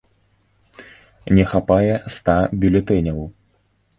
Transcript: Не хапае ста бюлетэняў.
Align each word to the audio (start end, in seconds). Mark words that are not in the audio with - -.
Не 1.37 1.43
хапае 1.51 1.91
ста 2.15 2.35
бюлетэняў. 2.63 3.19